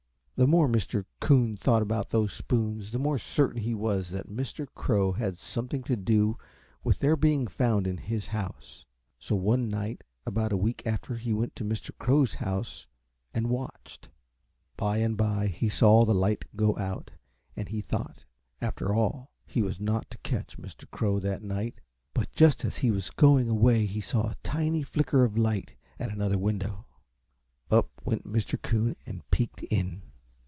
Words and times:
The 0.37 0.47
more 0.47 0.67
Mr. 0.67 1.05
Coon 1.19 1.55
thought 1.55 1.83
about 1.83 2.09
those 2.09 2.33
spoons 2.33 2.91
the 2.91 2.97
more 2.97 3.19
certain 3.19 3.61
he 3.61 3.75
was 3.75 4.09
that 4.09 4.27
Mr. 4.27 4.65
Crow 4.73 5.11
had 5.11 5.37
something 5.37 5.83
to 5.83 5.95
do 5.95 6.35
with 6.83 6.97
their 6.97 7.15
being 7.15 7.45
found 7.45 7.85
in 7.85 7.97
his 7.97 8.25
house; 8.25 8.87
so 9.19 9.35
one 9.35 9.69
night 9.69 10.03
about 10.25 10.51
a 10.51 10.57
week 10.57 10.81
after 10.83 11.13
he 11.17 11.31
went 11.31 11.55
to 11.57 11.63
Mr. 11.63 11.95
Crow's 11.99 12.33
house 12.33 12.87
and 13.35 13.51
watched. 13.51 14.09
By 14.77 14.97
and 14.97 15.15
by 15.15 15.45
he 15.45 15.69
saw 15.69 16.03
the 16.05 16.15
light 16.15 16.45
go 16.55 16.75
out, 16.75 17.11
and 17.55 17.69
he 17.69 17.79
thought, 17.79 18.25
after 18.63 18.95
all, 18.95 19.31
he 19.45 19.61
was 19.61 19.79
not 19.79 20.09
to 20.09 20.17
catch 20.23 20.57
Mr. 20.57 20.89
Crow 20.89 21.19
that 21.19 21.43
night; 21.43 21.81
but 22.15 22.31
just 22.31 22.65
as 22.65 22.77
he 22.77 22.89
was 22.89 23.11
going 23.11 23.47
away 23.47 23.85
he 23.85 24.01
saw 24.01 24.31
a 24.31 24.37
tiny 24.41 24.81
flicker 24.81 25.23
of 25.23 25.37
light 25.37 25.75
at 25.99 26.09
another 26.11 26.39
window. 26.39 26.87
Up 27.69 27.91
went 28.03 28.25
Mr. 28.25 28.59
Coon 28.59 28.95
and 29.05 29.29
peeked 29.29 29.61
in. 29.69 30.01